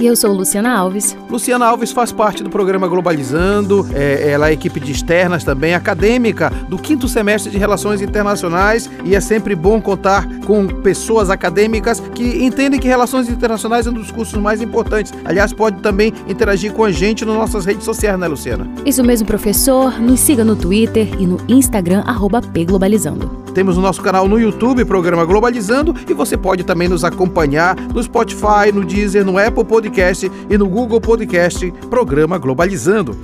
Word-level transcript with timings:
E 0.00 0.06
eu 0.06 0.16
sou 0.16 0.32
Luciana 0.32 0.74
Alves. 0.74 1.14
Luciana 1.28 1.66
Alves 1.66 1.92
faz 1.92 2.10
parte 2.10 2.42
do 2.42 2.48
programa 2.48 2.88
Globalizando, 2.88 3.86
é, 3.92 4.30
ela 4.30 4.48
é 4.48 4.54
equipe 4.54 4.80
de 4.80 4.92
externas 4.92 5.44
também, 5.44 5.74
acadêmica 5.74 6.50
do 6.70 6.78
quinto 6.78 7.06
semestre 7.06 7.50
de 7.50 7.58
Relações 7.58 8.00
Internacionais 8.00 8.88
e 9.04 9.14
é 9.14 9.20
sempre 9.20 9.54
bom 9.54 9.78
contar 9.78 10.26
com 10.46 10.66
pessoas 10.66 11.28
acadêmicas 11.28 12.00
que 12.14 12.42
entendem 12.42 12.80
que 12.80 12.88
Relações 12.88 13.28
Internacionais 13.28 13.86
é 13.86 13.90
um 13.90 13.92
dos 13.92 14.10
cursos 14.10 14.40
mais 14.40 14.62
importantes. 14.62 15.12
Aliás, 15.22 15.52
pode 15.52 15.82
também 15.82 16.14
interagir 16.26 16.72
com 16.72 16.82
a 16.82 16.90
gente 16.90 17.22
nas 17.26 17.34
nossas 17.34 17.66
redes 17.66 17.84
sociais, 17.84 18.18
né, 18.18 18.26
Luciana? 18.26 18.66
Isso 18.86 19.04
mesmo, 19.04 19.26
professor. 19.26 20.00
Nos 20.00 20.18
siga 20.20 20.42
no 20.42 20.56
Twitter 20.56 21.08
e 21.20 21.26
no 21.26 21.36
Instagram, 21.46 22.02
arroba 22.06 22.40
pglobalizando. 22.40 23.39
Temos 23.54 23.76
o 23.76 23.80
nosso 23.80 24.02
canal 24.02 24.28
no 24.28 24.38
YouTube, 24.38 24.84
Programa 24.84 25.24
Globalizando, 25.24 25.94
e 26.08 26.14
você 26.14 26.36
pode 26.36 26.64
também 26.64 26.88
nos 26.88 27.04
acompanhar 27.04 27.76
no 27.76 28.02
Spotify, 28.02 28.72
no 28.72 28.84
Deezer, 28.84 29.24
no 29.24 29.38
Apple 29.38 29.64
Podcast 29.64 30.30
e 30.48 30.58
no 30.58 30.68
Google 30.68 31.00
Podcast, 31.00 31.70
Programa 31.88 32.38
Globalizando. 32.38 33.16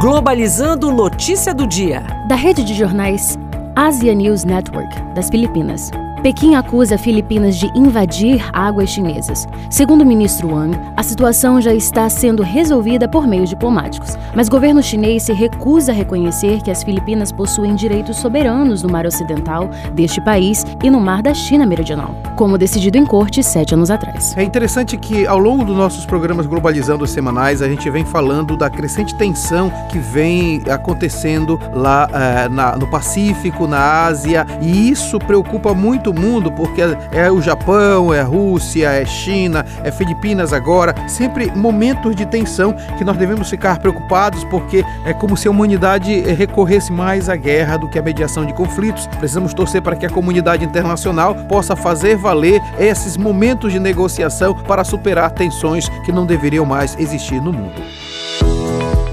Globalizando 0.00 0.92
notícia 0.92 1.54
do 1.54 1.66
dia. 1.66 2.06
Da 2.28 2.34
rede 2.34 2.62
de 2.62 2.74
jornais 2.74 3.36
Asia 3.74 4.14
News 4.14 4.44
Network, 4.44 4.88
das 5.14 5.28
Filipinas. 5.28 5.90
Pequim 6.26 6.56
acusa 6.56 6.98
Filipinas 6.98 7.54
de 7.54 7.70
invadir 7.72 8.44
águas 8.52 8.90
chinesas. 8.90 9.46
Segundo 9.70 10.02
o 10.02 10.04
ministro 10.04 10.52
Wang, 10.52 10.76
a 10.96 11.02
situação 11.04 11.60
já 11.60 11.72
está 11.72 12.10
sendo 12.10 12.42
resolvida 12.42 13.06
por 13.06 13.28
meios 13.28 13.48
diplomáticos, 13.48 14.18
mas 14.34 14.48
o 14.48 14.50
governo 14.50 14.82
chinês 14.82 15.22
se 15.22 15.32
recusa 15.32 15.92
a 15.92 15.94
reconhecer 15.94 16.62
que 16.62 16.70
as 16.72 16.82
Filipinas 16.82 17.30
possuem 17.30 17.76
direitos 17.76 18.16
soberanos 18.16 18.82
no 18.82 18.88
mar 18.88 19.06
ocidental 19.06 19.70
deste 19.92 20.20
país 20.20 20.66
e 20.82 20.90
no 20.90 20.98
mar 20.98 21.22
da 21.22 21.32
China 21.32 21.64
Meridional, 21.64 22.12
como 22.34 22.58
decidido 22.58 22.98
em 22.98 23.06
corte 23.06 23.40
sete 23.40 23.74
anos 23.74 23.88
atrás. 23.88 24.36
É 24.36 24.42
interessante 24.42 24.96
que, 24.96 25.28
ao 25.28 25.38
longo 25.38 25.64
dos 25.64 25.76
nossos 25.76 26.04
programas 26.04 26.46
Globalizando 26.46 27.06
semanais, 27.06 27.62
a 27.62 27.68
gente 27.68 27.88
vem 27.88 28.04
falando 28.04 28.56
da 28.56 28.68
crescente 28.68 29.14
tensão 29.14 29.70
que 29.92 30.00
vem 30.00 30.60
acontecendo 30.68 31.56
lá 31.72 32.08
uh, 32.08 32.52
na, 32.52 32.76
no 32.76 32.88
Pacífico, 32.88 33.68
na 33.68 34.06
Ásia, 34.06 34.44
e 34.60 34.90
isso 34.90 35.20
preocupa 35.20 35.72
muito 35.72 36.15
mundo, 36.16 36.50
porque 36.50 36.82
é 37.12 37.30
o 37.30 37.40
Japão, 37.40 38.12
é 38.12 38.22
Rússia, 38.22 38.88
é 38.88 39.04
China, 39.04 39.64
é 39.84 39.90
Filipinas 39.90 40.52
agora, 40.52 40.94
sempre 41.08 41.50
momentos 41.54 42.14
de 42.14 42.26
tensão 42.26 42.74
que 42.96 43.04
nós 43.04 43.16
devemos 43.16 43.48
ficar 43.48 43.78
preocupados, 43.78 44.44
porque 44.44 44.84
é 45.04 45.12
como 45.12 45.36
se 45.36 45.48
a 45.48 45.50
humanidade 45.50 46.20
recorresse 46.32 46.92
mais 46.92 47.28
à 47.28 47.36
guerra 47.36 47.76
do 47.76 47.88
que 47.88 47.98
à 47.98 48.02
mediação 48.02 48.44
de 48.44 48.52
conflitos. 48.52 49.06
Precisamos 49.18 49.54
torcer 49.54 49.82
para 49.82 49.96
que 49.96 50.06
a 50.06 50.10
comunidade 50.10 50.64
internacional 50.64 51.34
possa 51.34 51.76
fazer 51.76 52.16
valer 52.16 52.60
esses 52.78 53.16
momentos 53.16 53.72
de 53.72 53.78
negociação 53.78 54.54
para 54.54 54.84
superar 54.84 55.30
tensões 55.30 55.88
que 56.04 56.12
não 56.12 56.26
deveriam 56.26 56.64
mais 56.64 56.96
existir 56.98 57.40
no 57.40 57.52
mundo. 57.52 57.82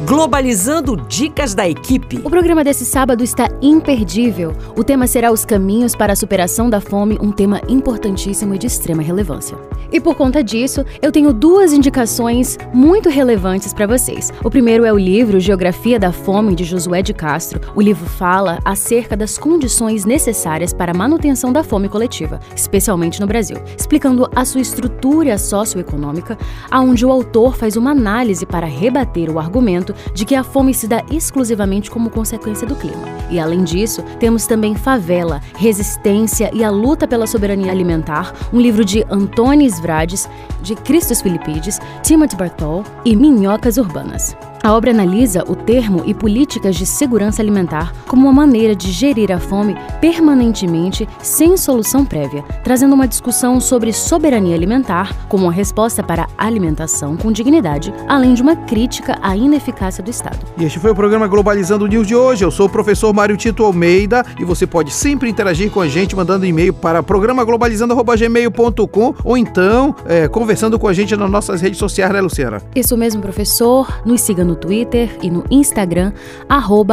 Globalizando 0.06 0.98
Dicas 0.98 1.56
da 1.56 1.68
Equipe. 1.68 2.20
O 2.26 2.30
programa 2.30 2.62
desse 2.62 2.84
sábado 2.84 3.23
está 3.23 3.48
imperdível. 3.62 4.54
O 4.76 4.84
tema 4.84 5.08
será 5.08 5.32
os 5.32 5.45
caminhos 5.45 5.95
para 5.95 6.12
a 6.12 6.16
superação 6.16 6.70
da 6.70 6.82
fome, 6.82 7.18
um 7.22 7.32
tema 7.32 7.62
importantíssimo 7.70 8.54
e 8.54 8.58
de 8.58 8.68
extrema 8.68 9.02
relevância. 9.02 9.58
E 9.94 10.02
por 10.02 10.16
conta 10.16 10.44
disso, 10.44 10.84
eu 11.02 11.12
tenho 11.12 11.32
duas 11.32 11.72
indicações 11.72 12.58
muito 12.73 13.10
relevantes 13.10 13.73
para 13.73 13.86
vocês. 13.86 14.34
O 14.44 14.50
primeiro 14.50 14.84
é 14.84 14.92
o 14.92 14.98
livro 14.98 15.40
Geografia 15.40 16.00
da 16.00 16.12
Fome 16.12 16.56
de 16.56 16.64
Josué 16.64 17.02
de 17.02 17.14
Castro. 17.14 17.62
O 17.76 17.82
livro 17.82 18.06
fala 18.06 18.60
acerca 18.66 19.16
das 19.16 19.38
condições 19.38 20.04
necessárias 20.04 20.73
para 20.73 20.92
a 20.92 20.98
manutenção 20.98 21.54
da 21.54 21.64
fome 21.64 21.88
coletiva, 21.88 22.39
especialmente 22.56 23.22
no 23.22 23.27
Brasil, 23.27 23.58
explicando 23.77 24.27
a 24.36 24.44
sua 24.44 24.61
estrutura 24.61 25.38
socioeconômica, 25.38 26.38
aonde 26.72 27.06
o 27.06 27.11
autor 27.11 27.56
faz 27.56 27.77
uma 27.77 27.92
análise 27.92 28.45
para 28.45 28.66
rebater 28.66 29.30
o 29.30 29.39
argumento 29.39 29.92
de 30.14 30.26
que 30.26 30.36
a 30.36 30.43
fome 30.43 30.73
se 30.73 30.87
dá 30.87 31.04
exclusivamente 31.09 31.89
como 31.89 32.09
consequência 32.09 32.67
do 32.67 32.76
clima. 32.76 33.08
E 33.30 33.39
além 33.39 33.64
disso, 33.64 34.04
temos 34.20 34.45
também 34.45 34.76
Favela, 34.76 35.42
Resistência 35.58 36.49
e 36.54 36.64
a 36.64 36.70
Luta 36.70 37.08
pela 37.08 37.27
Soberania 37.27 37.71
Alimentar, 37.71 38.33
um 38.52 38.59
livro 38.59 38.86
de 38.86 39.05
Antônio 39.09 39.64
Vrades, 39.82 40.30
de 40.61 40.76
Christos 40.76 41.21
Filipides, 41.21 41.80
Timothy 42.02 42.36
Bartol 42.36 42.83
e 43.05 43.15
Minhocas 43.15 43.77
Urbanas. 43.77 44.36
A 44.66 44.72
obra 44.72 44.92
analisa 44.92 45.44
o 45.46 45.58
termo 45.58 46.04
e 46.06 46.14
políticas 46.14 46.78
de 46.78 46.86
segurança 46.86 47.42
alimentar 47.42 47.94
como 48.08 48.30
uma 48.30 48.32
maneira 48.32 48.74
de 48.74 48.94
gerir 48.94 49.30
a 49.30 49.38
fome 49.38 49.76
permanentemente 50.00 51.06
sem 51.22 51.58
solução 51.58 52.06
prévia, 52.06 52.46
trazendo 52.64 52.96
uma 52.96 53.06
discussão 53.06 53.60
sobre 53.60 53.92
soberania 53.92 54.56
alimentar 54.56 55.28
como 55.28 55.44
uma 55.44 55.52
resposta 55.52 56.02
para 56.02 56.30
a 56.38 56.48
alimentação 56.48 57.18
com 57.18 57.30
dignidade, 57.30 57.94
além 58.08 58.34
de 58.34 58.42
uma 58.42 58.56
crítica 58.56 59.20
à 59.22 59.36
ineficácia 59.36 60.02
do 60.02 60.10
Estado. 60.10 60.40
E 60.58 60.64
este 60.64 60.80
foi 60.80 60.92
o 60.92 60.95
programa 60.95 61.28
Globalizando 61.28 61.86
News 61.86 62.08
de 62.08 62.16
hoje. 62.16 62.45
Eu 62.45 62.52
sou 62.52 62.68
o 62.68 62.70
professor 62.70 63.14
Mário 63.14 63.36
Tito 63.36 63.66
Almeida 63.66 64.26
e 64.40 64.45
você 64.45 64.66
pode 64.66 64.92
sempre 64.92 65.30
interagir 65.30 65.72
com 65.72 65.82
a 65.82 65.90
gente 65.90 66.16
mandando 66.16 66.45
e-mail 66.45 66.72
para 66.72 67.04
programaglobalizando.gmail.com 67.04 69.16
ou 69.26 69.38
então 69.38 69.94
é, 70.06 70.30
conversando 70.30 70.80
com 70.80 70.88
a 70.88 70.94
gente 70.94 71.14
nas 71.18 71.30
nossas 71.30 71.60
redes 71.60 71.78
sociais, 71.78 72.14
né, 72.14 72.22
Luciana? 72.22 72.62
Isso 72.74 72.95
mesmo, 72.95 73.22
professor. 73.22 74.02
Nos 74.06 74.22
siga 74.22 74.45
no 74.45 74.52
no 74.53 74.55
Twitter 74.55 75.17
e 75.21 75.30
no 75.30 75.43
Instagram, 75.49 76.14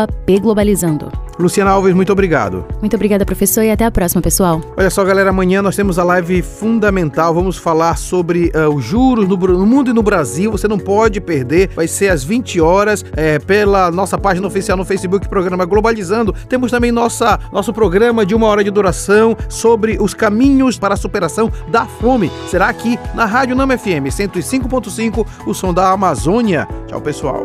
pglobalizando. 0.06 1.29
Luciana 1.40 1.70
Alves, 1.70 1.94
muito 1.94 2.12
obrigado. 2.12 2.64
Muito 2.80 2.94
obrigada, 2.94 3.24
professor, 3.24 3.62
e 3.62 3.70
até 3.70 3.84
a 3.84 3.90
próxima, 3.90 4.20
pessoal. 4.22 4.60
Olha 4.76 4.90
só, 4.90 5.04
galera, 5.04 5.30
amanhã 5.30 5.62
nós 5.62 5.76
temos 5.76 5.98
a 5.98 6.04
live 6.04 6.42
fundamental. 6.42 7.34
Vamos 7.34 7.56
falar 7.56 7.96
sobre 7.96 8.52
uh, 8.54 8.74
os 8.74 8.84
juros 8.84 9.28
no, 9.28 9.36
no, 9.36 9.66
mundo 9.66 9.90
e 9.90 9.94
no 9.94 10.02
Brasil. 10.02 10.50
Você 10.50 10.68
não 10.68 10.78
pode 10.78 11.20
perder. 11.20 11.70
Vai 11.74 11.88
ser 11.88 12.08
às 12.08 12.22
20 12.22 12.60
horas 12.60 13.04
é, 13.16 13.38
pela 13.38 13.90
nossa 13.90 14.18
página 14.18 14.46
oficial 14.46 14.76
no 14.76 14.84
Facebook, 14.84 15.28
programa 15.28 15.64
Globalizando. 15.64 16.34
Temos 16.48 16.70
também 16.70 16.92
nossa, 16.92 17.38
nosso 17.52 17.72
programa 17.72 18.24
de 18.24 18.34
uma 18.34 18.46
hora 18.46 18.62
de 18.62 18.70
duração 18.70 19.36
sobre 19.48 19.98
os 20.00 20.14
caminhos 20.14 20.78
para 20.78 20.94
a 20.94 20.96
superação 20.96 21.50
da 21.68 21.86
fome. 21.86 22.30
Será 22.48 22.68
aqui 22.68 22.98
na 23.14 23.24
Rádio 23.24 23.56
Nama 23.56 23.76
FM 23.76 24.06
105.5, 24.08 25.26
o 25.46 25.54
som 25.54 25.72
da 25.72 25.90
Amazônia. 25.90 26.68
Tchau, 26.86 27.00
pessoal. 27.00 27.44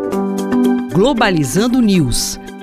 Globalizando 0.95 1.81
News, 1.81 2.39